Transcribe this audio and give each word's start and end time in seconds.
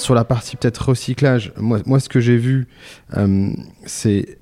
sur 0.00 0.14
la 0.14 0.24
partie 0.24 0.56
peut-être 0.56 0.88
recyclage, 0.88 1.52
moi, 1.56 1.80
moi 1.86 2.00
ce 2.00 2.08
que 2.08 2.20
j'ai 2.20 2.36
vu, 2.36 2.68
c'est 3.84 4.38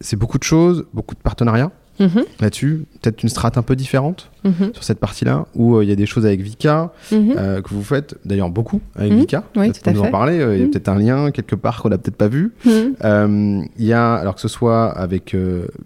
c'est 0.00 0.16
beaucoup 0.16 0.38
de 0.38 0.42
choses, 0.42 0.86
beaucoup 0.92 1.14
de 1.14 1.20
partenariats. 1.20 1.70
Mhm. 2.00 2.24
là-dessus. 2.40 2.86
Peut-être 3.00 3.22
une 3.22 3.28
strate 3.28 3.58
un 3.58 3.62
peu 3.62 3.76
différente 3.76 4.30
mhm. 4.44 4.72
sur 4.72 4.82
cette 4.82 4.98
partie-là, 4.98 5.46
où 5.54 5.76
euh, 5.76 5.84
il 5.84 5.90
y 5.90 5.92
a 5.92 5.96
des 5.96 6.06
choses 6.06 6.24
avec 6.24 6.40
Vika 6.40 6.92
mhm. 7.10 7.34
euh, 7.36 7.60
que 7.60 7.68
vous 7.68 7.82
faites, 7.82 8.16
d'ailleurs 8.24 8.50
beaucoup 8.50 8.80
avec 8.94 9.12
Vika. 9.12 9.44
Oui, 9.56 9.70
tout 9.72 9.88
à 9.88 9.92
en 9.92 10.10
parler. 10.10 10.40
Euh, 10.40 10.56
il 10.56 10.62
y 10.62 10.64
a 10.64 10.68
peut-être 10.68 10.88
un 10.88 10.98
lien 10.98 11.30
quelque 11.30 11.54
part 11.54 11.82
qu'on 11.82 11.90
n'a 11.90 11.98
peut-être 11.98 12.16
pas 12.16 12.28
vu. 12.28 12.54
Il 12.64 13.66
y 13.78 13.92
a, 13.92 14.14
alors 14.14 14.34
que 14.34 14.40
ce 14.40 14.48
soit 14.48 14.90
avec 14.90 15.36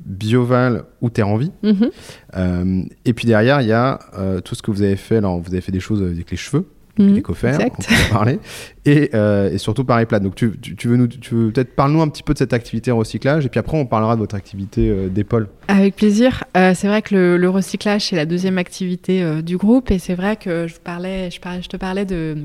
Bioval 0.04 0.84
ou 1.00 1.10
Terre 1.10 1.28
en 1.28 1.36
Vie. 1.36 1.52
et 1.62 3.12
puis 3.12 3.26
derrière, 3.26 3.60
il 3.60 3.68
y 3.68 3.72
a 3.72 3.98
tout 4.44 4.54
ce 4.54 4.62
que 4.62 4.70
vous 4.70 4.82
avez 4.82 4.96
fait. 4.96 5.16
Alors, 5.16 5.40
vous 5.40 5.50
avez 5.50 5.60
fait 5.60 5.72
des 5.72 5.80
choses 5.80 6.02
avec 6.02 6.30
les 6.30 6.36
cheveux 6.36 6.66
mmh, 6.98 7.14
les 7.14 7.22
coffers, 7.22 7.58
on 7.60 7.68
peut 7.68 7.82
en 8.08 8.12
parler, 8.12 8.38
et, 8.84 9.10
euh, 9.14 9.52
et, 9.52 9.58
surtout 9.58 9.84
Paris 9.84 10.06
Plate. 10.06 10.22
Donc 10.22 10.34
tu, 10.34 10.52
tu, 10.60 10.88
veux, 10.88 10.96
nous, 10.96 11.08
tu 11.08 11.34
veux 11.34 11.50
peut-être 11.50 11.74
parle-nous 11.74 12.02
un 12.02 12.08
petit 12.08 12.22
peu 12.22 12.32
de 12.32 12.38
cette 12.38 12.52
activité 12.52 12.90
recyclage, 12.90 13.46
et 13.46 13.48
puis 13.48 13.60
après 13.60 13.76
on 13.76 13.86
parlera 13.86 14.14
de 14.14 14.20
votre 14.20 14.34
activité 14.34 14.88
euh, 14.88 15.08
d'épaule. 15.08 15.48
Avec 15.68 15.96
plaisir. 15.96 16.44
Euh, 16.56 16.72
c'est 16.74 16.88
vrai 16.88 17.02
que 17.02 17.36
le, 17.36 17.48
recyclage 17.48 18.06
c'est 18.06 18.16
la 18.16 18.26
deuxième 18.26 18.58
activité 18.58 19.42
du 19.42 19.56
groupe, 19.56 19.90
et 19.90 19.98
c'est 19.98 20.14
vrai 20.14 20.36
que 20.36 20.66
je 20.66 20.76
parlais, 20.82 21.30
je, 21.30 21.40
parlais, 21.40 21.62
je 21.62 21.68
te 21.68 21.76
parlais 21.76 22.04
de 22.04 22.36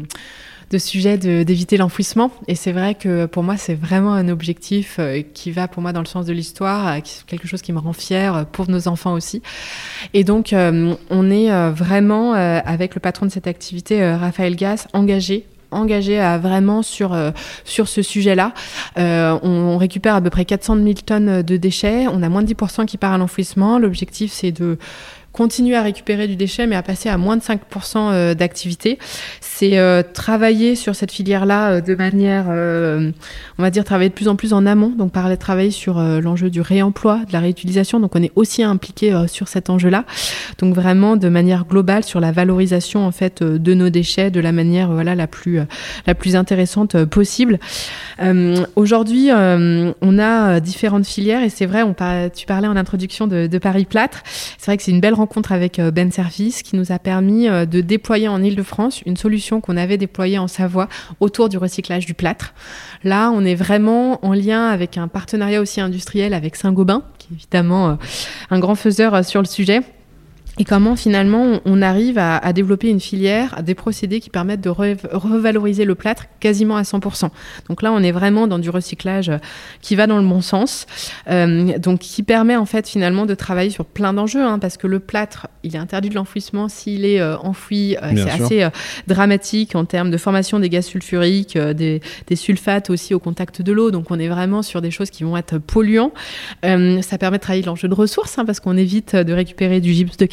de 0.72 0.78
sujet 0.78 1.18
d'éviter 1.18 1.76
l'enfouissement. 1.76 2.32
Et 2.48 2.56
c'est 2.56 2.72
vrai 2.72 2.96
que 2.96 3.26
pour 3.26 3.44
moi, 3.44 3.58
c'est 3.58 3.76
vraiment 3.76 4.14
un 4.14 4.30
objectif 4.30 4.96
euh, 5.00 5.22
qui 5.22 5.52
va 5.52 5.68
pour 5.68 5.82
moi 5.82 5.92
dans 5.92 6.00
le 6.00 6.06
sens 6.06 6.26
de 6.26 6.32
l'histoire, 6.32 6.88
euh, 6.88 7.00
quelque 7.28 7.46
chose 7.48 7.62
qui 7.62 7.74
me 7.74 7.80
rend 7.80 7.92
fière 7.92 8.36
euh, 8.36 8.44
pour 8.50 8.70
nos 8.70 8.88
enfants 8.88 9.14
aussi. 9.14 9.42
Et 10.14 10.24
donc, 10.24 10.54
on 10.54 11.32
est 11.32 11.72
vraiment, 11.72 12.34
avec 12.34 12.96
le 12.96 13.02
patron 13.02 13.26
de 13.26 13.32
cette 13.32 13.48
activité, 13.48 14.14
Raphaël 14.14 14.56
Gass, 14.56 14.88
engagé 14.94 15.46
engagé 15.72 16.20
à 16.20 16.38
vraiment 16.38 16.82
sur, 16.82 17.18
sur 17.64 17.88
ce 17.88 18.02
sujet-là. 18.02 18.54
on, 18.98 19.78
récupère 19.78 20.16
à 20.16 20.22
peu 20.22 20.30
près 20.30 20.44
400 20.44 20.76
000 20.76 20.94
tonnes 21.06 21.42
de 21.42 21.58
déchets. 21.58 22.08
On 22.12 22.24
a 22.24 22.30
moins 22.30 22.44
de 22.44 22.54
10% 22.54 22.86
qui 22.86 22.98
part 22.98 23.14
à 23.14 23.18
l'enfouissement. 23.18 23.80
L'objectif, 23.80 24.34
c'est 24.34 24.52
de 24.52 24.78
continuer 25.32 25.76
à 25.76 25.82
récupérer 25.82 26.28
du 26.28 26.36
déchet, 26.36 26.68
mais 26.68 26.76
à 26.76 26.84
passer 26.84 27.10
à 27.10 27.18
moins 27.18 27.38
de 27.38 27.42
5% 27.42 28.36
d'activité 28.36 29.00
c'est 29.62 29.78
euh, 29.78 30.02
travailler 30.02 30.76
sur 30.76 30.96
cette 30.96 31.12
filière-là 31.12 31.70
euh, 31.70 31.82
de 31.82 31.94
manière, 31.94 32.46
euh, 32.50 33.12
on 33.60 33.62
va 33.62 33.70
dire, 33.70 33.84
travailler 33.84 34.10
de 34.10 34.16
plus 34.16 34.28
en 34.28 34.36
plus 34.36 34.54
en 34.54 34.66
amont. 34.66 34.90
Donc, 34.90 35.12
parler, 35.12 35.38
travailler 35.38 35.70
sur 35.70 36.00
l'enjeu 36.00 36.50
du 36.50 36.62
réemploi, 36.62 37.20
de 37.28 37.34
la 37.34 37.42
réutilisation. 37.42 38.00
Donc, 38.00 38.16
on 38.16 38.24
est 38.24 38.32
aussi 38.36 38.64
impliqué 38.64 39.16
sur 39.28 39.48
cet 39.48 39.70
enjeu-là. 39.70 40.06
Donc, 40.58 40.74
vraiment 40.74 41.16
de 41.16 41.30
manière 41.30 41.66
globale 41.66 42.04
sur 42.04 42.20
la 42.20 42.32
valorisation 42.32 43.06
en 43.06 43.12
fait 43.12 43.44
de 43.44 43.74
nos 43.76 43.90
déchets 43.90 44.32
de 44.32 44.40
la 44.40 44.52
manière 44.52 44.92
voilà 44.92 45.14
la 45.14 45.28
plus 45.28 45.60
la 46.08 46.16
plus 46.16 46.36
intéressante 46.36 47.06
possible. 47.06 47.60
Aujourd'hui, 48.76 49.30
on 49.32 50.20
a 50.20 50.60
différentes 50.60 51.06
filières 51.06 51.44
et 51.44 51.50
c'est 51.50 51.68
vrai, 51.68 51.84
on 51.84 51.94
tu 52.34 52.46
parlais 52.48 52.68
en 52.68 52.76
introduction 52.76 53.28
de, 53.28 53.46
de 53.46 53.58
Paris 53.60 53.86
Plâtre. 53.86 54.24
C'est 54.58 54.68
vrai 54.68 54.78
que 54.78 54.84
c'est 54.84 54.92
une 54.92 55.02
belle 55.02 55.14
rencontre 55.22 55.52
avec 55.52 55.80
Ben 55.80 56.12
Service 56.12 56.64
qui 56.64 56.76
nous 56.76 56.92
a 56.92 57.00
permis 57.00 57.48
de 57.48 57.82
déployer 57.82 58.28
en 58.28 58.42
Ile-de-France 58.42 59.02
une 59.06 59.18
solution 59.18 59.62
qu'on 59.62 59.78
avait 59.78 59.98
déployée 59.98 60.40
en 60.40 60.48
Savoie 60.48 60.90
autour 61.20 61.48
du 61.48 61.58
recyclage 61.58 62.06
du 62.06 62.14
plâtre. 62.14 62.54
Là, 63.04 63.32
on 63.32 63.46
est 63.46 63.56
vraiment 63.56 64.24
en 64.26 64.34
lien 64.34 64.68
avec 64.68 64.98
un 64.98 65.08
partenariat 65.08 65.62
aussi 65.62 65.82
industriel 65.82 66.34
avec 66.34 66.56
Saint-Gobain, 66.56 67.04
qui 67.18 67.30
est 67.32 67.36
évidemment 67.36 67.90
euh, 67.90 67.96
un 68.50 68.60
grand 68.60 68.76
faiseur 68.76 69.14
euh, 69.14 69.24
sur 69.24 69.42
le 69.42 69.48
sujet 69.48 69.82
et 70.58 70.66
comment 70.66 70.96
finalement 70.96 71.62
on 71.66 71.82
arrive 71.82 72.18
à, 72.18 72.52
développer 72.54 72.90
une 72.90 73.00
filière, 73.00 73.64
des 73.64 73.74
procédés 73.74 74.20
qui 74.20 74.30
permettent 74.30 74.62
de 74.62 74.70
revaloriser 74.70 75.86
le 75.86 75.96
plâtre 75.96 76.26
quasiment 76.40 76.76
à 76.76 76.82
100%. 76.82 77.30
Donc 77.70 77.82
là, 77.82 77.92
on 77.94 78.04
est 78.04 78.12
vraiment 78.12 78.48
dans 78.48 78.60
du 78.60 78.70
recyclage 78.70 79.32
qui 79.82 79.96
va 79.96 80.08
dans 80.08 80.18
le 80.18 80.28
bon 80.28 80.42
sens, 80.42 80.88
euh, 81.30 81.78
donc 81.78 82.00
qui 82.00 82.24
permet 82.24 82.58
en 82.58 82.66
fait 82.66 82.88
finalement 82.88 83.26
de 83.26 83.34
travailler 83.34 83.70
sur 83.70 83.86
plein 83.86 84.14
d'enjeux, 84.14 84.44
hein, 84.44 84.60
parce 84.60 84.76
que 84.76 84.88
le 84.88 85.00
plâtre, 85.00 85.48
il 85.64 85.76
est 85.76 85.80
interdit 85.80 86.10
de 86.10 86.16
l'enfouissement 86.16 86.68
s'il 86.68 87.06
est 87.06 87.22
euh, 87.22 87.38
enfoui, 87.38 87.96
euh, 88.04 88.12
c'est 88.16 88.30
assez 88.30 88.68
dramatique 89.08 89.76
en 89.76 89.86
termes 89.86 90.12
de 90.12 90.18
formation 90.18 90.60
des 90.60 90.70
gaz 90.70 90.86
sulfuriques, 90.86 91.58
des, 91.58 92.02
sulfates 92.36 92.90
aussi 92.90 93.14
au 93.14 93.20
contact 93.20 93.62
de 93.62 93.72
l'eau, 93.72 93.92
donc 93.92 94.10
on 94.10 94.20
est 94.20 94.28
vraiment 94.28 94.62
sur 94.62 94.82
des 94.82 94.92
choses 94.92 95.10
qui 95.10 95.24
vont 95.24 95.38
être 95.38 95.58
polluants. 95.60 96.12
ça 96.64 97.18
permet 97.18 97.38
de 97.38 97.42
travailler 97.42 97.64
l'enjeu 97.64 97.88
de 97.88 97.94
ressources, 97.94 98.38
hein, 98.38 98.46
parce 98.46 98.60
qu'on 98.60 98.78
évite 98.78 99.16
de 99.16 99.34
récupérer 99.34 99.80
du 99.80 99.94
gypse 99.94 100.18
de 100.18 100.26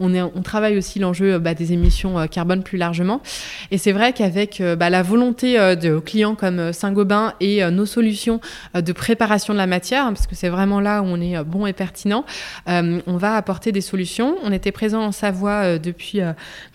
on, 0.00 0.42
travaille 0.42 0.76
aussi 0.76 0.98
l'enjeu 0.98 1.38
bah, 1.38 1.54
des 1.54 1.72
émissions 1.72 2.18
euh, 2.18 2.26
carbone 2.26 2.62
plus 2.62 2.78
largement. 2.78 3.22
Et 3.70 3.78
c'est 3.78 3.92
vrai 3.92 4.12
qu'avec 4.12 4.60
euh, 4.60 4.76
bah, 4.76 4.90
la 4.90 5.02
volonté 5.02 5.58
euh, 5.58 5.74
de 5.74 5.98
clients 5.98 6.34
comme 6.34 6.72
Saint-Gobain 6.72 7.34
et 7.40 7.64
nos 7.70 7.86
solutions 7.86 8.40
de 8.74 8.92
préparation 8.92 9.52
de 9.52 9.58
la 9.58 9.66
matière, 9.66 10.06
parce 10.06 10.26
que 10.26 10.34
c'est 10.34 10.48
vraiment 10.48 10.80
là 10.80 11.02
où 11.02 11.06
on 11.06 11.20
est 11.20 11.42
bon 11.44 11.66
et 11.66 11.72
pertinent, 11.72 12.24
on 12.66 13.16
va 13.16 13.36
apporter 13.36 13.72
des 13.72 13.80
solutions. 13.80 14.36
On 14.42 14.52
était 14.52 14.72
présent 14.72 15.02
en 15.02 15.12
Savoie 15.12 15.78
depuis, 15.78 16.20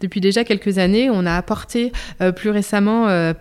depuis 0.02 0.22
déjà 0.22 0.44
quelques 0.44 0.78
années. 0.78 1.10
On 1.10 1.26
a 1.26 1.36
apporté 1.36 1.92
plus 2.36 2.50
récemment 2.50 3.34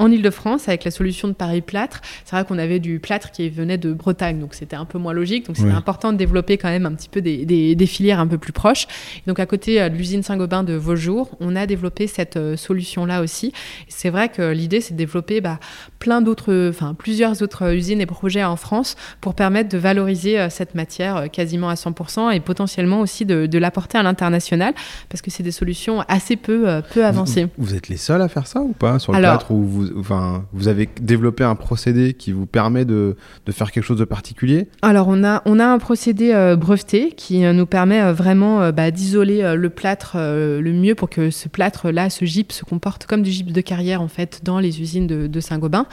en 0.00 0.10
Ile-de-France 0.10 0.68
avec 0.68 0.84
la 0.84 0.90
solution 0.90 1.28
de 1.28 1.34
Paris 1.34 1.60
Plâtre. 1.60 2.00
C'est 2.24 2.34
vrai 2.34 2.44
qu'on 2.44 2.58
avait 2.58 2.78
du 2.78 3.00
plâtre 3.00 3.30
qui 3.30 3.48
venait 3.50 3.76
de 3.78 3.92
Bretagne, 3.92 4.40
donc 4.40 4.54
c'était 4.54 4.76
un 4.76 4.86
peu 4.86 4.98
moins 4.98 5.12
logique. 5.12 5.46
Donc 5.46 5.56
c'était 5.56 5.70
important 5.70 6.12
de 6.12 6.16
développer 6.16 6.56
quand 6.56 6.70
même 6.70 6.86
un 6.86 6.92
petit 6.92 7.10
peu 7.10 7.20
des, 7.20 7.86
filières 7.86 8.20
un 8.20 8.26
peu 8.26 8.38
plus 8.38 8.52
proches. 8.52 8.86
donc 9.26 9.40
à 9.40 9.46
côté 9.46 9.80
euh, 9.80 9.88
de 9.88 9.96
l'usine 9.96 10.22
Saint-Gobain 10.22 10.62
de 10.62 10.74
Vaujour, 10.74 11.36
on 11.40 11.56
a 11.56 11.66
développé 11.66 12.06
cette 12.06 12.36
euh, 12.36 12.56
solution-là 12.56 13.20
aussi. 13.20 13.52
C'est 13.88 14.10
vrai 14.10 14.28
que 14.28 14.52
l'idée, 14.52 14.80
c'est 14.80 14.94
de 14.94 14.98
développer 14.98 15.40
bah, 15.40 15.58
plein 16.00 16.20
d'autres, 16.20 16.68
enfin 16.68 16.94
plusieurs 16.94 17.42
autres 17.42 17.72
usines 17.72 18.00
et 18.00 18.06
projets 18.06 18.42
en 18.42 18.56
France 18.56 18.96
pour 19.20 19.34
permettre 19.34 19.68
de 19.68 19.78
valoriser 19.78 20.40
euh, 20.40 20.50
cette 20.50 20.74
matière 20.74 21.30
quasiment 21.30 21.68
à 21.68 21.74
100% 21.74 22.34
et 22.34 22.40
potentiellement 22.40 23.00
aussi 23.00 23.24
de, 23.24 23.58
l'apporter 23.60 23.98
à 23.98 24.02
l'international 24.02 24.74
parce 25.08 25.22
que 25.22 25.30
c'est 25.30 25.42
des 25.42 25.52
solutions 25.52 26.00
assez 26.08 26.34
peu, 26.36 26.80
peu 26.92 27.04
avancées. 27.04 27.48
Vous, 27.58 27.74
êtes 27.74 27.88
les 27.88 27.98
seuls 27.98 28.22
à 28.22 28.28
faire 28.28 28.46
ça 28.46 28.60
ou 28.60 28.72
pas 28.72 28.98
sur 28.98 29.12
le 29.12 29.18
plâtre 29.18 29.50
ou 29.50 29.62
vous 29.62 29.98
enfin, 29.98 30.44
vous 30.52 30.68
avez 30.68 30.88
développé 31.00 31.44
un 31.44 31.54
procédé 31.54 32.14
qui 32.14 32.32
vous 32.32 32.46
permet 32.46 32.84
de, 32.84 33.16
de, 33.46 33.52
faire 33.52 33.70
quelque 33.70 33.84
chose 33.84 33.98
de 33.98 34.04
particulier? 34.04 34.68
Alors, 34.82 35.08
on 35.08 35.22
a, 35.24 35.42
on 35.44 35.58
a 35.58 35.66
un 35.66 35.78
procédé 35.78 36.32
euh, 36.32 36.56
breveté 36.56 37.12
qui 37.16 37.44
euh, 37.44 37.52
nous 37.52 37.66
permet 37.66 38.00
euh, 38.00 38.12
vraiment 38.12 38.70
bah, 38.72 38.90
d'isoler 38.90 39.54
le 39.56 39.70
plâtre 39.70 40.16
le 40.16 40.72
mieux 40.72 40.94
pour 40.94 41.10
que 41.10 41.30
ce 41.30 41.48
plâtre-là, 41.48 42.10
ce 42.10 42.24
gypse, 42.24 42.56
se 42.56 42.64
comporte 42.64 43.06
comme 43.06 43.22
du 43.22 43.30
gypse 43.30 43.52
de 43.52 43.60
carrière, 43.60 44.02
en 44.02 44.08
fait, 44.08 44.40
dans 44.44 44.58
les 44.58 44.80
usines 44.80 45.06
de, 45.06 45.26
de 45.26 45.40
Saint-Gobain. 45.40 45.86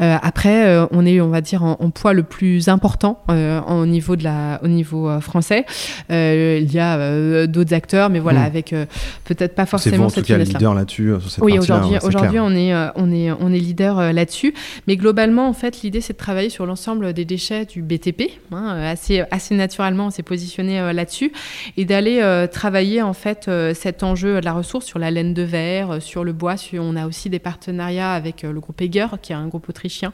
Euh, 0.00 0.16
après, 0.22 0.66
euh, 0.66 0.86
on 0.90 1.04
est, 1.04 1.20
on 1.20 1.28
va 1.28 1.40
dire, 1.40 1.62
en, 1.62 1.90
poids 1.90 2.12
le 2.12 2.22
plus 2.22 2.68
important 2.68 3.22
euh, 3.30 3.60
au 3.62 3.86
niveau 3.86 4.14
de 4.16 4.24
la, 4.24 4.60
au 4.62 4.68
niveau 4.68 5.20
français. 5.20 5.64
il 6.10 6.72
y 6.72 6.78
a 6.78 7.46
d'autres 7.46 7.74
acteurs, 7.74 8.10
mais 8.10 8.18
voilà, 8.18 8.40
hmm. 8.40 8.46
avec 8.46 8.74
peut-être 9.24 9.54
pas 9.54 9.66
forcément 9.66 10.08
cette 10.08 10.26
C'est 10.26 10.38
leader 10.38 10.74
là-dessus 10.74 11.12
sur 11.20 11.30
cette 11.30 11.44
Oui, 11.44 11.58
aujourd'hui, 11.58 11.96
aujourd'hui, 12.02 12.38
on 12.40 12.54
est, 12.54 12.74
on 12.94 13.10
est, 13.10 13.32
on 13.32 13.52
est 13.52 13.58
leader 13.58 14.12
là-dessus. 14.12 14.54
Mais 14.86 14.96
globalement, 14.96 15.48
en 15.48 15.52
fait, 15.52 15.82
l'idée, 15.82 16.00
c'est 16.00 16.12
de 16.12 16.18
travailler 16.18 16.50
sur 16.50 16.66
l'ensemble 16.66 17.12
des 17.12 17.24
déchets 17.24 17.64
du 17.64 17.82
BTP. 17.82 18.30
Hein, 18.52 18.80
assez, 18.82 19.24
assez 19.30 19.54
naturellement, 19.54 20.06
on 20.06 20.10
s'est 20.10 20.22
positionné 20.22 20.92
là-dessus 20.92 21.32
et 21.76 21.84
d'aller 21.84 22.46
travailler 22.52 23.02
en 23.02 23.14
fait 23.14 23.50
cet 23.74 24.02
enjeu 24.02 24.40
de 24.40 24.44
la 24.44 24.52
ressource 24.52 24.86
sur 24.86 24.98
la 24.98 25.10
laine 25.10 25.34
de 25.34 25.42
verre, 25.42 26.00
sur 26.00 26.24
le 26.24 26.32
bois. 26.32 26.54
on 26.74 26.96
a 26.96 27.06
aussi 27.06 27.30
des 27.30 27.38
partenariats 27.38 28.12
avec 28.12 28.42
le 28.42 28.60
groupe 28.60 28.80
Eger, 28.80 29.06
qui 29.20 29.32
est 29.32 29.36
un 29.36 29.46
groupe 29.46 29.68
autrichien 29.68 30.12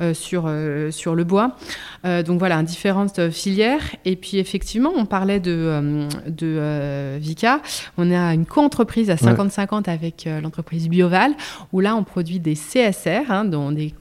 euh, 0.00 0.14
sur, 0.14 0.44
euh, 0.46 0.90
sur 0.90 1.14
le 1.14 1.24
bois. 1.24 1.56
Euh, 2.04 2.22
donc 2.22 2.38
voilà, 2.38 2.62
différentes 2.62 3.30
filières. 3.30 3.82
Et 4.04 4.16
puis 4.16 4.38
effectivement, 4.38 4.92
on 4.96 5.06
parlait 5.06 5.40
de, 5.40 6.08
de 6.26 7.18
Vika. 7.18 7.60
On 7.98 8.10
a 8.10 8.34
une 8.34 8.46
co-entreprise 8.46 9.10
à 9.10 9.16
50-50 9.16 9.88
avec 9.88 10.28
l'entreprise 10.42 10.88
Bioval, 10.88 11.32
où 11.72 11.80
là, 11.80 11.94
on 11.94 12.04
produit 12.04 12.40
des 12.40 12.54
CSR, 12.54 13.30
hein, 13.30 13.44
des, 13.44 13.94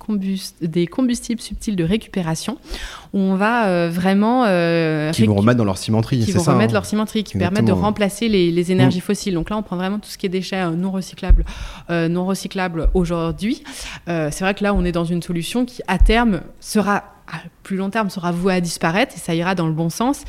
des 0.61 0.87
combustibles 0.87 1.41
subtils 1.41 1.75
de 1.75 1.83
récupération, 1.83 2.57
où 3.13 3.19
on 3.19 3.35
va 3.35 3.89
vraiment... 3.89 4.43
qui 5.11 5.25
vont 5.25 5.35
remettre 5.35 5.57
dans 5.57 5.65
leur 5.65 5.77
cimenterie, 5.77 6.19
Qui 6.19 6.31
vont 6.31 6.43
ça, 6.43 6.53
remettre 6.53 6.71
hein. 6.71 6.75
leur 6.75 6.85
cimenterie, 6.85 7.23
qui 7.23 7.37
permettent 7.37 7.65
de 7.65 7.71
remplacer 7.71 8.27
les, 8.27 8.51
les 8.51 8.71
énergies 8.71 8.99
mm. 8.99 9.01
fossiles. 9.01 9.33
Donc 9.33 9.49
là, 9.49 9.57
on 9.57 9.63
prend 9.63 9.75
vraiment 9.75 9.99
tout 9.99 10.09
ce 10.09 10.17
qui 10.17 10.25
est 10.25 10.29
déchets 10.29 10.71
non 10.71 10.91
recyclables, 10.91 11.45
non 11.89 12.25
recyclables 12.25 12.89
aujourd'hui. 12.93 13.63
C'est 14.31 14.43
vrai 14.43 14.53
que 14.53 14.63
là, 14.63 14.73
on 14.73 14.83
est 14.85 14.91
dans 14.91 15.05
une 15.05 15.21
solution 15.21 15.65
qui, 15.65 15.81
à 15.87 15.97
terme, 15.97 16.41
sera 16.59 17.03
à 17.31 17.37
plus 17.63 17.77
long 17.77 17.89
terme 17.89 18.09
sera 18.09 18.31
voué 18.31 18.53
à 18.53 18.61
disparaître 18.61 19.15
et 19.15 19.19
ça 19.19 19.33
ira 19.33 19.55
dans 19.55 19.67
le 19.67 19.73
bon 19.73 19.89
sens. 19.89 20.23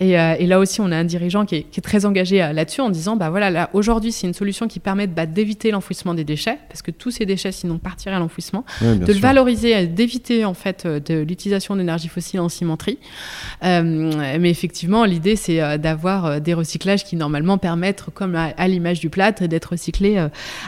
Et, 0.00 0.18
euh, 0.18 0.36
là 0.40 0.58
aussi, 0.58 0.80
on 0.80 0.90
a 0.90 0.96
un 0.96 1.04
dirigeant 1.04 1.44
qui 1.44 1.56
est, 1.56 1.80
très 1.82 2.06
engagé 2.06 2.42
euh, 2.42 2.52
là-dessus 2.52 2.80
en 2.80 2.90
disant, 2.90 3.16
bah 3.16 3.28
voilà, 3.28 3.50
là, 3.50 3.70
aujourd'hui, 3.74 4.12
c'est 4.12 4.26
une 4.26 4.34
solution 4.34 4.66
qui 4.66 4.80
permet 4.80 5.06
bah, 5.06 5.26
d'éviter 5.26 5.70
l'enfouissement 5.70 6.14
des 6.14 6.24
déchets, 6.24 6.58
parce 6.68 6.82
que 6.82 6.90
tous 6.90 7.10
ces 7.10 7.26
déchets, 7.26 7.52
sinon, 7.52 7.78
partiraient 7.78 8.16
à 8.16 8.18
l'enfouissement, 8.18 8.64
de 8.80 9.12
le 9.12 9.18
valoriser, 9.18 9.86
d'éviter 9.86 10.44
en 10.44 10.54
fait 10.54 10.86
euh, 10.86 11.00
de 11.00 11.20
l'utilisation 11.20 11.76
d'énergie 11.76 12.08
fossile 12.08 12.40
en 12.40 12.48
cimenterie. 12.48 12.98
mais 13.62 14.50
effectivement, 14.50 15.04
l'idée, 15.04 15.36
c'est 15.36 15.78
d'avoir 15.78 16.40
des 16.40 16.54
recyclages 16.54 17.04
qui 17.04 17.16
normalement 17.16 17.58
permettent, 17.58 18.04
comme 18.14 18.34
à, 18.34 18.54
à 18.56 18.68
l'image 18.68 19.00
du 19.00 19.10
plâtre, 19.10 19.46
d'être 19.46 19.72
recyclés 19.72 20.16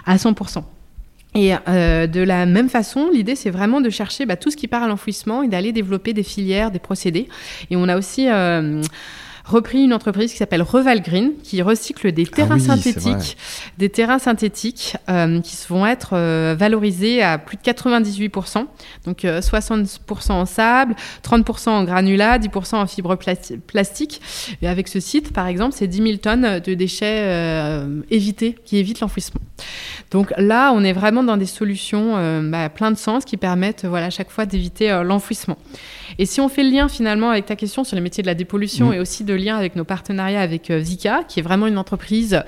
à 0.06 0.16
100%. 0.16 0.62
Et 1.38 1.54
de 2.08 2.20
la 2.20 2.46
même 2.46 2.68
façon, 2.68 3.10
l'idée, 3.12 3.36
c'est 3.36 3.50
vraiment 3.50 3.80
de 3.80 3.90
chercher 3.90 4.26
bah, 4.26 4.36
tout 4.36 4.50
ce 4.50 4.56
qui 4.56 4.66
part 4.66 4.82
à 4.82 4.88
l'enfouissement 4.88 5.42
et 5.42 5.48
d'aller 5.48 5.72
développer 5.72 6.12
des 6.12 6.22
filières, 6.22 6.70
des 6.70 6.78
procédés. 6.78 7.28
Et 7.70 7.76
on 7.76 7.88
a 7.88 7.96
aussi 7.96 8.26
repris 9.48 9.82
une 9.82 9.94
entreprise 9.94 10.30
qui 10.30 10.36
s'appelle 10.36 10.62
Reval 10.62 11.00
Green, 11.00 11.32
qui 11.42 11.62
recycle 11.62 12.12
des 12.12 12.26
ah 12.30 12.36
terrains 12.36 12.58
synthétiques, 12.58 13.36
des 13.78 13.88
terrains 13.88 14.18
synthétiques 14.18 14.96
euh, 15.08 15.40
qui 15.40 15.56
vont 15.68 15.86
être 15.86 16.10
euh, 16.12 16.54
valorisés 16.56 17.22
à 17.22 17.38
plus 17.38 17.56
de 17.56 17.62
98%, 17.62 18.66
donc 19.06 19.20
60% 19.20 19.88
euh, 20.30 20.34
en 20.34 20.44
sable, 20.44 20.94
30% 21.24 21.70
en 21.70 21.84
granulat, 21.84 22.38
10% 22.38 22.76
en 22.76 22.86
fibres 22.86 23.16
plastique. 23.66 24.20
Et 24.60 24.68
avec 24.68 24.88
ce 24.88 25.00
site, 25.00 25.32
par 25.32 25.46
exemple, 25.46 25.74
c'est 25.76 25.86
10 25.86 26.02
000 26.02 26.16
tonnes 26.18 26.60
de 26.60 26.74
déchets 26.74 27.82
évités, 28.10 28.56
qui 28.64 28.76
évitent 28.76 29.00
l'enfouissement. 29.00 29.40
Donc 30.10 30.32
là, 30.36 30.72
on 30.74 30.84
est 30.84 30.92
vraiment 30.92 31.22
dans 31.22 31.36
des 31.36 31.46
solutions 31.46 32.42
bah, 32.42 32.68
plein 32.68 32.90
de 32.90 32.96
sens 32.96 33.24
qui 33.24 33.36
permettent, 33.36 33.84
voilà, 33.84 34.06
à 34.06 34.10
chaque 34.10 34.30
fois 34.30 34.46
d'éviter 34.46 35.02
l'enfouissement. 35.04 35.56
Et 36.18 36.26
si 36.26 36.40
on 36.40 36.48
fait 36.48 36.64
le 36.64 36.70
lien 36.70 36.88
finalement 36.88 37.30
avec 37.30 37.46
ta 37.46 37.56
question 37.56 37.84
sur 37.84 37.94
les 37.94 38.02
métiers 38.02 38.22
de 38.22 38.28
la 38.28 38.34
dépollution 38.34 38.90
mm. 38.90 38.94
et 38.94 39.00
aussi 39.00 39.24
de 39.24 39.34
lien 39.38 39.56
avec 39.56 39.76
nos 39.76 39.84
partenariats 39.84 40.40
avec 40.40 40.70
euh, 40.70 40.78
Vika, 40.78 41.22
qui 41.26 41.40
est 41.40 41.42
vraiment 41.42 41.66
une 41.66 41.78
entreprise, 41.78 42.42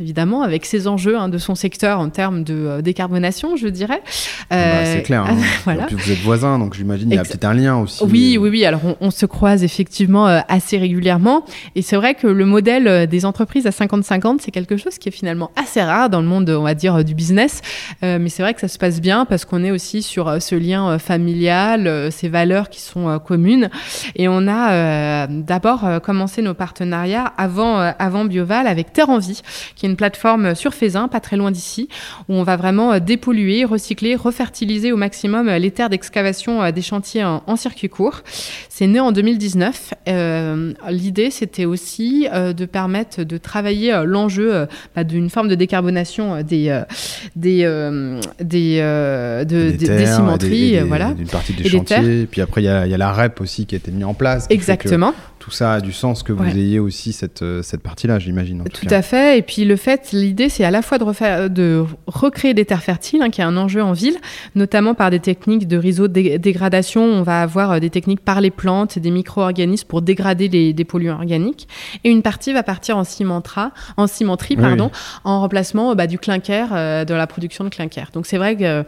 évidemment, 0.00 0.42
avec 0.42 0.66
ses 0.66 0.88
enjeux 0.88 1.16
hein, 1.16 1.28
de 1.28 1.38
son 1.38 1.54
secteur 1.54 2.00
en 2.00 2.10
termes 2.10 2.44
de 2.44 2.54
euh, 2.54 2.82
décarbonation, 2.82 3.56
je 3.56 3.68
dirais. 3.68 4.02
Ah 4.50 4.56
bah, 4.56 4.84
c'est 4.84 5.02
clair. 5.02 5.24
Hein. 5.26 5.36
voilà. 5.64 5.86
vous 5.90 6.10
êtes 6.10 6.20
voisins, 6.20 6.58
donc 6.58 6.74
j'imagine 6.74 7.08
qu'il 7.08 7.16
y 7.16 7.20
a 7.20 7.24
peut-être 7.24 7.44
un 7.44 7.54
lien 7.54 7.76
aussi. 7.78 8.04
Oui, 8.04 8.36
oui, 8.38 8.50
oui. 8.50 8.64
Alors 8.64 8.80
on, 9.00 9.10
se 9.10 9.26
croise 9.26 9.62
effectivement 9.62 10.26
euh, 10.26 10.40
assez 10.48 10.78
régulièrement. 10.78 11.44
Et 11.74 11.82
c'est 11.82 11.96
vrai 11.96 12.14
que 12.14 12.26
le 12.26 12.46
modèle 12.46 13.06
des 13.06 13.24
entreprises 13.24 13.66
à 13.66 13.70
50-50, 13.70 14.38
c'est 14.40 14.50
quelque 14.50 14.76
chose 14.76 14.98
qui 14.98 15.08
est 15.10 15.12
finalement 15.12 15.50
assez 15.54 15.82
rare 15.82 16.10
dans 16.10 16.20
le 16.20 16.26
monde, 16.26 16.50
on 16.50 16.62
va 16.62 16.74
dire, 16.74 17.04
du 17.04 17.14
business. 17.14 17.60
mais 18.02 18.28
c'est 18.28 18.42
vrai 18.42 18.54
que 18.54 18.60
ça 18.60 18.68
se 18.68 18.78
passe 18.78 19.00
bien 19.00 19.24
parce 19.26 19.44
qu'on 19.44 19.62
est 19.64 19.70
aussi 19.70 20.02
sur 20.02 20.40
ce 20.40 20.54
lien 20.54 20.98
familial, 20.98 22.10
ces 22.10 22.28
valeurs 22.28 22.70
qui 22.70 22.80
sont 22.80 23.08
euh, 23.08 23.18
communes. 23.18 23.70
Et 24.16 24.28
on 24.28 24.48
a 24.48 24.72
euh, 24.72 25.26
d'abord 25.28 25.84
euh, 25.84 26.00
nos 26.40 26.54
partenariats 26.54 27.32
avant, 27.36 27.78
avant 27.98 28.24
Bioval 28.24 28.66
avec 28.66 28.92
Terre 28.92 29.10
en 29.10 29.18
Vie, 29.18 29.42
qui 29.76 29.84
est 29.84 29.88
une 29.88 29.96
plateforme 29.96 30.54
sur 30.54 30.72
Faisin, 30.72 31.08
pas 31.08 31.20
très 31.20 31.36
loin 31.36 31.50
d'ici, 31.50 31.88
où 32.28 32.34
on 32.34 32.44
va 32.44 32.56
vraiment 32.56 32.98
dépolluer, 32.98 33.64
recycler, 33.64 34.14
refertiliser 34.14 34.92
au 34.92 34.96
maximum 34.96 35.50
les 35.50 35.70
terres 35.70 35.90
d'excavation 35.90 36.70
des 36.70 36.82
chantiers 36.82 37.24
en, 37.24 37.56
circuit 37.56 37.88
court. 37.88 38.22
C'est 38.68 38.86
né 38.86 39.00
en 39.00 39.12
2019. 39.12 39.94
L'idée, 40.88 41.30
c'était 41.30 41.64
aussi 41.64 42.26
de 42.32 42.64
permettre 42.64 43.24
de 43.24 43.36
travailler 43.36 44.02
l'enjeu 44.04 44.66
bah, 44.96 45.04
d'une 45.04 45.28
forme 45.28 45.48
de 45.48 45.54
décarbonation 45.54 46.42
des, 46.42 46.80
des, 47.36 47.64
des, 48.40 48.76
de, 48.80 49.70
des, 49.70 50.06
cimenteries. 50.06 50.78
voilà. 50.80 51.12
D'une 51.12 51.26
partie 51.26 51.52
des 51.52 51.68
chantiers. 51.68 52.26
Puis 52.30 52.40
après, 52.40 52.62
il 52.62 52.66
y 52.66 52.68
a, 52.68 52.86
y 52.86 52.94
a 52.94 52.98
la 52.98 53.12
REP 53.12 53.40
aussi 53.40 53.66
qui 53.66 53.74
a 53.74 53.78
été 53.78 53.90
mis 53.90 54.04
en 54.04 54.14
place. 54.14 54.46
Exactement 54.50 55.14
tout 55.42 55.50
ça 55.50 55.72
a 55.72 55.80
du 55.80 55.92
sens 55.92 56.22
que 56.22 56.32
vous 56.32 56.44
ayez 56.44 56.78
aussi 56.78 57.12
cette, 57.12 57.42
euh, 57.42 57.62
cette 57.62 57.82
partie-là, 57.82 58.20
j'imagine. 58.20 58.62
Tout, 58.72 58.86
à 58.88 59.02
fait. 59.02 59.38
Et 59.38 59.42
puis 59.42 59.64
le 59.64 59.74
fait, 59.74 60.12
l'idée, 60.12 60.48
c'est 60.48 60.62
à 60.62 60.70
la 60.70 60.82
fois 60.82 60.98
de, 60.98 61.04
refaire, 61.04 61.50
de 61.50 61.84
recréer 62.06 62.54
des 62.54 62.64
terres 62.64 62.84
fertiles, 62.84 63.22
hein, 63.22 63.28
qui 63.28 63.40
est 63.40 63.44
un 63.44 63.56
enjeu 63.56 63.82
en 63.82 63.90
ville, 63.90 64.18
notamment 64.54 64.94
par 64.94 65.10
des 65.10 65.18
techniques 65.18 65.66
de 65.66 65.76
réseau 65.76 66.06
de 66.06 66.36
dégradation. 66.36 67.02
On 67.02 67.22
va 67.22 67.42
avoir 67.42 67.72
euh, 67.72 67.78
des 67.80 67.90
techniques 67.90 68.20
par 68.20 68.40
les 68.40 68.52
plantes, 68.52 69.00
des 69.00 69.10
micro-organismes 69.10 69.88
pour 69.88 70.00
dégrader 70.00 70.46
les, 70.46 70.72
des 70.72 70.84
polluants 70.84 71.16
organiques. 71.16 71.66
Et 72.04 72.10
une 72.10 72.22
partie 72.22 72.52
va 72.52 72.62
partir 72.62 72.96
en, 72.96 73.02
cimentera, 73.02 73.72
en 73.96 74.06
cimenterie, 74.06 74.54
pardon, 74.54 74.92
en 75.24 75.40
remplacement 75.40 75.96
bah, 75.96 76.06
du 76.06 76.20
clinker, 76.20 76.68
euh, 76.70 77.04
de 77.04 77.14
la 77.14 77.26
production 77.26 77.64
de 77.64 77.68
clinker. 77.68 78.10
Donc 78.12 78.26
c'est 78.26 78.38
vrai 78.38 78.54
que 78.54 78.84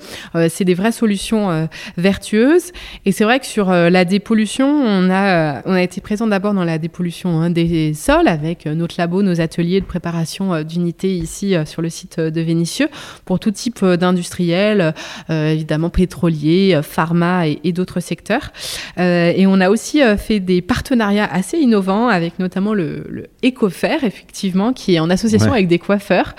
c'est 0.48 0.64
des 0.64 0.74
vraies 0.74 0.92
solutions 0.92 1.68
vertueuses. 1.96 2.70
Et 3.06 3.10
c'est 3.10 3.24
vrai 3.24 3.40
que 3.40 3.46
sur 3.46 3.70
la 3.70 4.04
dépollution, 4.04 4.68
on 4.68 5.10
a, 5.10 5.62
on 5.66 5.72
a 5.72 5.82
été 5.82 6.00
présent 6.00 6.28
d'abord 6.28 6.43
dans 6.52 6.64
la 6.64 6.78
dépollution 6.78 7.40
hein, 7.40 7.50
des 7.50 7.94
sols 7.94 8.28
avec 8.28 8.66
euh, 8.66 8.74
notre 8.74 8.96
labo, 8.98 9.22
nos 9.22 9.40
ateliers 9.40 9.80
de 9.80 9.86
préparation 9.86 10.52
euh, 10.52 10.62
d'unités 10.62 11.14
ici 11.14 11.54
euh, 11.54 11.64
sur 11.64 11.80
le 11.80 11.88
site 11.88 12.20
de 12.20 12.40
Vénissieux 12.40 12.88
pour 13.24 13.40
tout 13.40 13.52
type 13.52 13.84
d'industriels, 13.84 14.94
évidemment 15.28 15.88
pétroliers, 15.88 16.80
pharma 16.82 17.46
et, 17.46 17.72
d'autres 17.72 18.00
secteurs. 18.00 18.52
et 18.98 19.46
on 19.46 19.60
a 19.60 19.70
aussi 19.70 20.00
fait 20.18 20.40
des 20.40 20.60
partenariats 20.60 21.28
assez 21.30 21.58
innovants 21.58 22.08
avec 22.08 22.38
notamment 22.38 22.74
le, 22.74 23.06
le 23.08 23.26
EcoFair, 23.44 24.04
effectivement, 24.04 24.72
qui 24.72 24.94
est 24.94 24.98
en 24.98 25.10
association 25.10 25.52
avec 25.52 25.68
des 25.68 25.78
coiffeurs. 25.78 26.34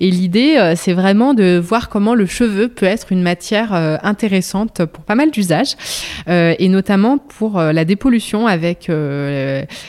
Et 0.00 0.10
l'idée, 0.10 0.74
c'est 0.76 0.92
vraiment 0.92 1.34
de 1.34 1.58
voir 1.58 1.88
comment 1.88 2.14
le 2.14 2.26
cheveu 2.26 2.68
peut 2.68 2.86
être 2.86 3.12
une 3.12 3.22
matière 3.22 3.72
intéressante 4.02 4.84
pour 4.86 5.04
pas 5.04 5.14
mal 5.14 5.30
d'usages, 5.30 5.76
et 6.26 6.68
notamment 6.68 7.18
pour 7.18 7.60
la 7.60 7.84
dépollution 7.84 8.46
avec 8.46 8.88
euh, 8.88 9.43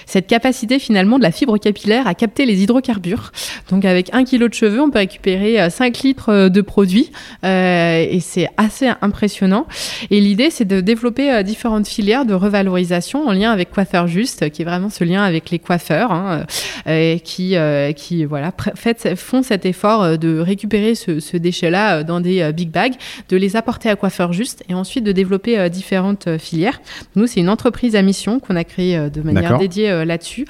cette 0.05 0.27
capacité 0.27 0.79
finalement 0.79 1.17
de 1.17 1.23
la 1.23 1.31
fibre 1.31 1.57
capillaire 1.57 2.07
à 2.07 2.13
capter 2.13 2.45
les 2.45 2.63
hydrocarbures. 2.63 3.31
Donc 3.69 3.85
avec 3.85 4.13
un 4.13 4.23
kilo 4.23 4.47
de 4.47 4.53
cheveux, 4.53 4.81
on 4.81 4.89
peut 4.89 4.99
récupérer 4.99 5.69
5 5.69 5.95
euh, 5.95 6.07
litres 6.07 6.29
euh, 6.29 6.49
de 6.49 6.61
produits 6.61 7.11
et 7.43 8.19
c'est 8.21 8.47
assez 8.57 8.89
impressionnant. 9.01 9.67
Et 10.09 10.19
l'idée, 10.19 10.49
c'est 10.49 10.65
de 10.65 10.81
développer 10.81 11.43
différentes 11.43 11.87
filières 11.87 12.25
de 12.25 12.33
revalorisation 12.33 13.27
en 13.27 13.31
lien 13.31 13.51
avec 13.51 13.71
Coiffeur 13.71 14.07
Juste, 14.07 14.49
qui 14.49 14.61
est 14.61 14.65
vraiment 14.65 14.89
ce 14.89 15.03
lien 15.03 15.23
avec 15.23 15.49
les 15.49 15.59
coiffeurs, 15.59 16.11
hein, 16.11 16.45
qui, 17.23 17.55
qui 17.95 18.25
voilà, 18.25 18.51
fait, 18.75 19.15
font 19.15 19.43
cet 19.43 19.65
effort 19.65 20.17
de 20.17 20.39
récupérer 20.39 20.95
ce, 20.95 21.19
ce 21.19 21.37
déchet-là 21.37 22.03
dans 22.03 22.19
des 22.19 22.51
big 22.53 22.69
bags, 22.69 22.95
de 23.29 23.37
les 23.37 23.55
apporter 23.55 23.89
à 23.89 23.95
Coiffeur 23.95 24.33
Juste 24.33 24.63
et 24.69 24.73
ensuite 24.73 25.03
de 25.03 25.11
développer 25.11 25.69
différentes 25.69 26.37
filières. 26.37 26.81
Nous, 27.15 27.27
c'est 27.27 27.39
une 27.39 27.49
entreprise 27.49 27.95
à 27.95 28.01
mission 28.01 28.39
qu'on 28.39 28.55
a 28.55 28.63
créée 28.63 29.09
de 29.09 29.21
manière 29.21 29.44
dédié 29.53 29.89
euh, 29.89 30.05
là-dessus. 30.05 30.45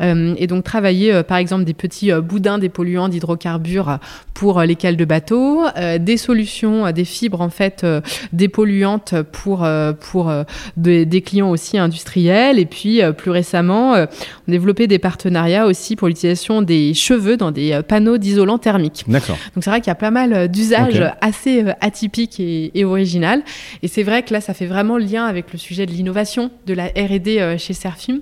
Euh, 0.00 0.34
et 0.38 0.46
donc 0.46 0.64
travailler 0.64 1.12
euh, 1.12 1.22
par 1.22 1.38
exemple 1.38 1.64
des 1.64 1.74
petits 1.74 2.12
boudins 2.12 2.58
des 2.58 2.68
polluants 2.68 3.08
d'hydrocarbures 3.08 3.98
pour 4.34 4.60
les 4.60 4.76
cales 4.76 4.98
de 4.98 5.04
bateau, 5.06 5.64
des 5.98 6.18
solutions, 6.18 6.90
des 6.92 7.06
fibres 7.06 7.40
en 7.40 7.48
fait 7.48 7.86
dépolluantes 8.34 9.14
pour, 9.32 9.66
pour 9.98 10.30
des 10.76 11.22
clients 11.22 11.48
aussi 11.48 11.78
industriels. 11.78 12.58
Et 12.58 12.66
puis 12.66 13.00
plus 13.16 13.30
récemment, 13.30 13.94
on 13.94 14.50
développé 14.50 14.88
des 14.88 14.98
partenariats 14.98 15.64
aussi 15.64 15.96
pour 15.96 16.08
l'utilisation 16.08 16.60
des 16.60 16.92
cheveux 16.92 17.38
dans 17.38 17.50
des 17.50 17.80
panneaux 17.88 18.18
d'isolant 18.18 18.58
thermique. 18.58 19.04
D'accord. 19.08 19.38
Donc 19.54 19.64
c'est 19.64 19.70
vrai 19.70 19.80
qu'il 19.80 19.88
y 19.88 19.92
a 19.92 19.94
pas 19.94 20.10
mal 20.10 20.48
d'usages 20.48 21.02
assez 21.22 21.64
atypiques 21.80 22.38
et, 22.38 22.78
et 22.78 22.84
original. 22.84 23.42
Et 23.82 23.88
c'est 23.88 24.02
vrai 24.02 24.22
que 24.22 24.34
là, 24.34 24.42
ça 24.42 24.52
fait 24.52 24.66
vraiment 24.66 24.98
le 24.98 25.04
lien 25.04 25.24
avec 25.24 25.50
le 25.50 25.58
sujet 25.58 25.86
de 25.86 25.92
l'innovation, 25.92 26.50
de 26.66 26.74
la 26.74 26.88
R&D 26.88 27.56
chez 27.58 27.72
Serfim, 27.72 28.20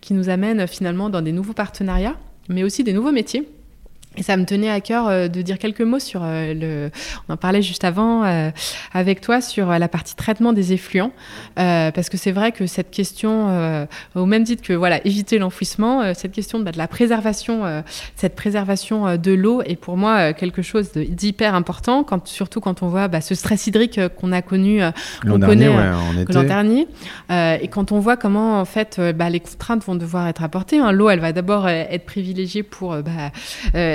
qui 0.00 0.14
nous 0.14 0.28
amène 0.28 0.66
finalement 0.66 1.10
dans 1.10 1.22
des 1.22 1.32
nouveaux 1.32 1.52
partenariats, 1.52 2.16
mais 2.48 2.64
aussi 2.64 2.84
des 2.84 2.92
nouveaux 2.92 3.12
métiers. 3.12 3.48
Et 4.16 4.22
ça 4.22 4.36
me 4.36 4.44
tenait 4.44 4.70
à 4.70 4.80
cœur 4.80 5.08
euh, 5.08 5.28
de 5.28 5.42
dire 5.42 5.58
quelques 5.58 5.80
mots 5.80 5.98
sur 5.98 6.20
euh, 6.22 6.54
le. 6.54 6.90
On 7.28 7.34
en 7.34 7.36
parlait 7.36 7.62
juste 7.62 7.84
avant 7.84 8.24
euh, 8.24 8.50
avec 8.92 9.20
toi 9.20 9.40
sur 9.40 9.66
la 9.66 9.88
partie 9.88 10.14
traitement 10.14 10.52
des 10.52 10.72
effluents, 10.72 11.12
parce 11.56 12.08
que 12.08 12.16
c'est 12.16 12.32
vrai 12.32 12.52
que 12.52 12.66
cette 12.66 12.90
question, 12.90 13.86
au 14.14 14.26
même 14.26 14.44
titre 14.44 14.62
que 14.62 14.72
voilà 14.72 15.04
éviter 15.06 15.38
l'enfouissement, 15.38 16.14
cette 16.14 16.32
question 16.32 16.58
de, 16.58 16.64
bah, 16.64 16.72
de 16.72 16.78
la 16.78 16.88
préservation, 16.88 17.82
cette 18.14 18.34
préservation 18.34 19.16
de 19.16 19.32
l'eau 19.32 19.62
est 19.62 19.76
pour 19.76 19.96
moi 19.96 20.32
quelque 20.32 20.62
chose 20.62 20.92
d'hyper 20.92 21.54
important, 21.54 22.04
quand, 22.04 22.26
surtout 22.28 22.60
quand 22.60 22.82
on 22.82 22.88
voit 22.88 23.08
bah, 23.08 23.20
ce 23.20 23.34
stress 23.34 23.66
hydrique 23.66 24.00
qu'on 24.20 24.32
a 24.32 24.42
connu 24.42 24.80
l'an 25.24 25.38
dernier, 25.38 25.72
l'an 26.28 26.42
dernier, 26.42 26.86
et 27.30 27.68
quand 27.68 27.92
on 27.92 27.98
voit 27.98 28.16
comment 28.16 28.60
en 28.60 28.64
fait 28.64 29.00
bah, 29.14 29.30
les 29.30 29.40
contraintes 29.40 29.84
vont 29.84 29.96
devoir 29.96 30.28
être 30.28 30.42
apportées. 30.42 30.78
Hein. 30.78 30.92
L'eau, 30.92 31.08
elle 31.08 31.20
va 31.20 31.32
d'abord 31.32 31.68
être 31.68 32.04
privilégiée 32.04 32.62
pour 32.62 32.96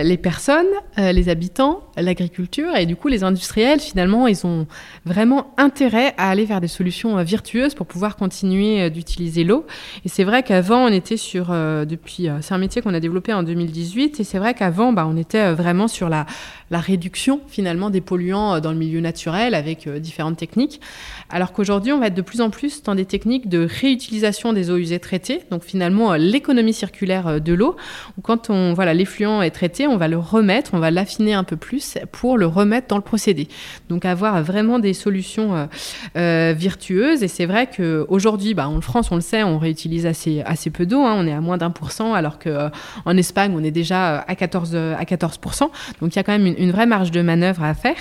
les 0.10 0.18
personnes, 0.18 0.66
euh, 0.98 1.12
les 1.12 1.30
habitants, 1.30 1.84
l'agriculture 1.96 2.76
et 2.76 2.86
du 2.86 2.96
coup 2.96 3.08
les 3.08 3.24
industriels 3.24 3.80
finalement 3.80 4.28
ils 4.28 4.46
ont 4.46 4.66
vraiment 5.06 5.54
intérêt 5.58 6.14
à 6.18 6.30
aller 6.30 6.46
vers 6.46 6.60
des 6.60 6.68
solutions 6.68 7.18
euh, 7.18 7.24
virtueuses 7.24 7.76
pour 7.76 7.86
pouvoir 7.86 8.16
continuer 8.18 8.82
euh, 8.82 8.90
d'utiliser 8.90 9.44
l'eau. 9.44 9.66
Et 10.04 10.10
c'est 10.10 10.24
vrai 10.24 10.42
qu'avant 10.44 10.86
on 10.86 10.92
était 10.92 11.16
sur 11.16 11.50
depuis 11.50 12.28
c'est 12.42 12.54
un 12.54 12.58
métier 12.58 12.82
qu'on 12.82 12.94
a 12.94 13.00
développé 13.00 13.34
en 13.34 13.44
2018 13.44 14.20
et 14.20 14.24
c'est 14.24 14.40
vrai 14.40 14.54
qu'avant 14.56 14.92
bah, 14.92 15.06
on 15.08 15.16
était 15.16 15.54
vraiment 15.54 15.88
sur 15.88 16.10
la 16.10 16.26
la 16.72 16.80
réduction 16.80 17.42
finalement 17.48 17.90
des 17.90 18.02
polluants 18.02 18.60
dans 18.60 18.72
le 18.72 18.78
milieu 18.78 19.00
naturel 19.00 19.56
avec 19.56 19.88
différentes 19.88 20.38
techniques. 20.38 20.82
Alors 21.30 21.54
qu'aujourd'hui, 21.54 21.92
on 21.92 22.00
va 22.00 22.08
être 22.08 22.16
de 22.16 22.22
plus 22.22 22.42
en 22.42 22.50
plus 22.50 22.84
dans 22.84 22.96
des 22.96 23.06
techniques 23.06 23.50
de 23.50 23.68
réutilisation 23.70 24.54
des 24.54 24.70
eaux 24.72 24.78
usées 24.78 25.00
traitées, 25.00 25.42
donc 25.52 25.64
finalement 25.64 26.14
l'économie 26.16 26.74
circulaire 26.74 27.42
de 27.42 27.54
l'eau, 27.54 27.76
où 28.18 28.22
quand 28.22 28.50
on 28.50 28.74
voilà 28.74 28.94
l'effluent 28.94 29.42
est 29.42 29.52
traité, 29.52 29.88
on 29.88 29.98
va 29.98 30.08
le 30.08 30.18
remettre, 30.18 30.72
on 30.74 30.80
va 30.80 30.92
l'affiner 30.92 31.34
un 31.34 31.44
peu 31.44 31.58
plus 31.58 31.98
pour 32.12 32.38
le 32.38 32.46
remettre 32.46 32.88
dans 32.88 32.98
le 32.98 33.04
procédé. 33.04 33.48
Donc 33.90 34.06
avoir 34.06 34.42
vraiment 34.44 34.80
des 34.80 34.94
solutions 34.94 35.68
vertueuses. 36.16 37.24
Et 37.24 37.28
c'est 37.28 37.46
vrai 37.46 37.68
qu'aujourd'hui, 37.68 38.54
bah, 38.54 38.68
en 38.68 38.82
France, 38.82 39.12
on 39.12 39.16
le 39.16 39.22
sait, 39.22 39.44
on 39.44 39.58
réutilise 39.58 40.06
assez, 40.06 40.42
assez 40.42 40.70
peu 40.70 40.86
d'eau. 40.86 41.02
Hein. 41.02 41.16
on 41.18 41.28
est 41.28 41.34
à 41.34 41.42
moins 41.42 41.58
d'un 41.58 41.72
pour 41.72 41.92
cent, 41.92 42.14
alors 42.14 42.40
qu'en 42.40 43.18
Espagne, 43.18 43.54
on 43.56 43.64
est 43.64 43.72
déjà 43.72 44.20
à 44.20 44.36
14, 44.36 44.76
à 44.76 45.04
14%. 45.04 45.70
Donc 46.02 46.14
il 46.14 46.16
y 46.16 46.20
a 46.20 46.24
quand 46.24 46.38
même 46.38 46.46
une, 46.46 46.56
vraie 46.68 46.86
marge 46.86 47.12
de 47.12 47.22
manœuvre 47.22 47.64
à 47.64 47.74
faire. 47.74 47.96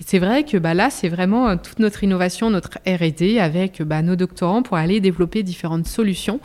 Et 0.00 0.04
c'est 0.06 0.18
vrai 0.18 0.44
que 0.44 0.56
bah, 0.56 0.74
là, 0.74 0.90
c'est 0.90 1.08
vraiment 1.08 1.56
toute 1.56 1.78
notre 1.78 2.04
innovation, 2.04 2.50
notre 2.50 2.78
R&D 2.86 3.38
avec 3.38 3.82
bah, 3.82 4.02
nos 4.02 4.16
doctorants 4.16 4.62
pour 4.62 4.76
aller 4.76 5.00
développer 5.00 5.42
différentes 5.42 5.86
solutions. 5.86 6.40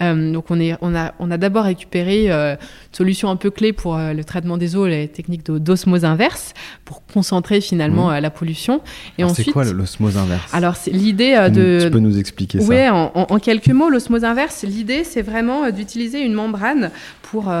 Euh, 0.00 0.32
donc 0.32 0.50
on, 0.50 0.60
est, 0.60 0.76
on 0.80 0.94
a, 0.94 1.14
on 1.18 1.30
a 1.30 1.38
d'abord 1.38 1.64
récupéré 1.64 2.30
euh, 2.30 2.52
une 2.52 2.96
solution 2.96 3.30
un 3.30 3.36
peu 3.36 3.50
clé 3.50 3.72
pour 3.72 3.96
euh, 3.96 4.12
le 4.12 4.24
traitement 4.24 4.56
des 4.56 4.76
eaux, 4.76 4.86
les 4.86 5.08
techniques 5.08 5.44
d'osmose 5.44 6.04
inverse, 6.04 6.54
pour 6.84 7.04
concentrer 7.06 7.60
finalement 7.60 8.10
mmh. 8.10 8.18
la 8.18 8.30
pollution. 8.30 8.80
Et 9.18 9.24
ensuite, 9.24 9.46
c'est 9.46 9.52
quoi 9.52 9.64
l'osmose 9.64 10.16
inverse? 10.16 10.52
Alors 10.54 10.76
c'est 10.76 10.90
l'idée 10.90 11.48
de... 11.50 11.80
Tu 11.84 11.90
peux 11.90 11.98
nous 11.98 12.18
expliquer 12.18 12.60
ça? 12.60 12.68
Oui, 12.68 12.88
en, 12.88 13.12
en, 13.14 13.38
quelques 13.38 13.68
mots, 13.70 13.90
l'osmose 13.90 14.24
inverse, 14.24 14.62
l'idée 14.62 15.04
c'est 15.04 15.22
vraiment 15.22 15.70
d'utiliser 15.70 16.20
une 16.20 16.34
membrane 16.34 16.90
pour, 17.22 17.52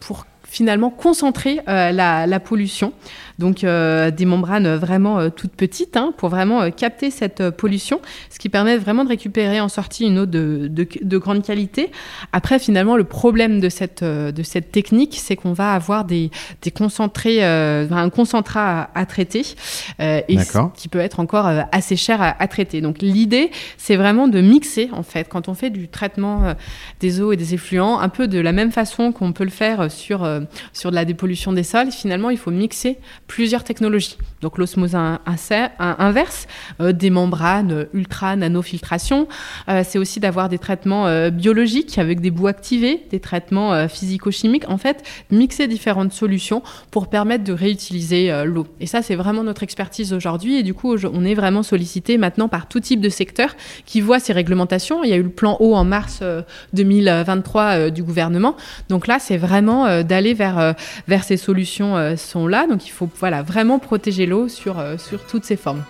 pour 0.00 0.26
finalement 0.56 0.90
concentrer 0.90 1.60
la, 1.66 2.26
la, 2.26 2.40
pollution 2.40 2.92
donc 3.38 3.64
euh, 3.64 4.10
des 4.10 4.24
membranes 4.24 4.76
vraiment 4.76 5.18
euh, 5.18 5.28
toutes 5.28 5.52
petites 5.52 5.96
hein, 5.96 6.12
pour 6.16 6.30
vraiment 6.30 6.62
euh, 6.62 6.70
capter 6.70 7.10
cette 7.10 7.50
pollution, 7.50 8.00
ce 8.30 8.38
qui 8.38 8.48
permet 8.48 8.78
vraiment 8.78 9.04
de 9.04 9.10
récupérer 9.10 9.60
en 9.60 9.68
sortie 9.68 10.06
une 10.06 10.20
eau 10.20 10.26
de, 10.26 10.68
de, 10.68 11.18
grande 11.18 11.42
qualité. 11.42 11.90
Après, 12.32 12.58
finalement, 12.58 12.96
le 12.96 13.04
problème 13.04 13.60
de 13.60 13.68
cette, 13.68 14.02
de 14.04 14.42
cette 14.42 14.70
technique, 14.70 15.16
c'est 15.20 15.36
qu'on 15.36 15.52
va 15.52 15.72
avoir 15.72 16.04
des, 16.04 16.30
des 16.62 16.70
concentrés, 16.70 17.42
un 17.42 18.10
concentrat 18.10 18.90
à, 18.94 19.06
traiter, 19.06 19.42
et 19.98 20.36
qui 20.76 20.88
peut 20.88 20.98
être 20.98 21.20
encore 21.20 21.46
assez 21.72 21.96
cher 21.96 22.20
à, 22.20 22.48
traiter. 22.48 22.80
Donc 22.80 22.98
l'idée, 23.00 23.50
c'est 23.76 23.96
vraiment 23.96 24.28
de 24.28 24.40
mixer, 24.40 24.90
en 24.92 25.02
fait, 25.02 25.28
quand 25.28 25.48
on 25.48 25.54
fait 25.54 25.70
du 25.70 25.88
traitement 25.88 26.54
des 27.00 27.20
eaux 27.20 27.32
et 27.32 27.36
des 27.36 27.54
effluents, 27.54 27.98
un 27.98 28.08
peu 28.08 28.28
de 28.28 28.38
la 28.38 28.52
même 28.52 28.72
façon 28.72 29.12
qu'on 29.12 29.32
peut 29.32 29.44
le 29.44 29.50
faire 29.50 29.90
sur, 29.90 30.28
sur 30.72 30.90
de 30.90 30.94
la 30.94 31.04
dépollution 31.04 31.52
des 31.52 31.62
sols, 31.62 31.90
finalement, 31.90 32.30
il 32.30 32.38
faut 32.38 32.50
mixer 32.50 32.98
plusieurs 33.26 33.64
technologies. 33.64 34.16
Donc 34.42 34.58
l'osmose 34.58 34.94
inverse, 34.94 36.46
euh, 36.80 36.92
des 36.92 37.10
membranes 37.10 37.86
ultra 37.92 38.36
nanofiltration. 38.36 39.26
Euh, 39.68 39.82
c'est 39.84 39.98
aussi 39.98 40.20
d'avoir 40.20 40.48
des 40.48 40.58
traitements 40.58 41.06
euh, 41.06 41.30
biologiques 41.30 41.98
avec 41.98 42.20
des 42.20 42.30
bouts 42.30 42.46
activés, 42.46 43.02
des 43.10 43.20
traitements 43.20 43.88
physico-chimiques. 43.88 44.68
En 44.68 44.78
fait, 44.78 45.02
mixer 45.30 45.66
différentes 45.66 46.12
solutions 46.12 46.62
pour 46.90 47.08
permettre 47.08 47.44
de 47.44 47.52
réutiliser 47.52 48.44
l'eau. 48.44 48.66
Et 48.80 48.86
ça, 48.86 49.02
c'est 49.02 49.14
vraiment 49.14 49.42
notre 49.42 49.62
expertise 49.62 50.12
aujourd'hui. 50.12 50.56
Et 50.56 50.62
du 50.62 50.74
coup, 50.74 50.96
on 50.96 51.24
est 51.24 51.34
vraiment 51.34 51.62
sollicité 51.62 52.18
maintenant 52.18 52.48
par 52.48 52.68
tout 52.68 52.80
type 52.80 53.00
de 53.00 53.08
secteur 53.08 53.54
qui 53.84 54.00
voit 54.00 54.20
ces 54.20 54.32
réglementations. 54.32 55.02
Il 55.04 55.10
y 55.10 55.12
a 55.12 55.16
eu 55.16 55.22
le 55.22 55.30
plan 55.30 55.56
eau 55.60 55.74
en 55.74 55.84
mars 55.84 56.22
2023 56.72 57.90
du 57.90 58.02
gouvernement. 58.02 58.56
Donc 58.88 59.06
là, 59.06 59.18
c'est 59.18 59.36
vraiment 59.36 60.02
d'aller 60.02 60.34
vers, 60.36 60.74
vers 61.08 61.24
ces 61.24 61.36
solutions 61.36 62.16
sont 62.16 62.46
là. 62.46 62.66
Donc 62.66 62.86
il 62.86 62.90
faut 62.90 63.08
vraiment 63.16 63.78
protéger 63.78 64.26
l'eau 64.26 64.48
sur, 64.48 64.78
euh, 64.78 64.98
sur 64.98 65.26
toutes 65.26 65.44
ses 65.44 65.56
formes. 65.56 65.82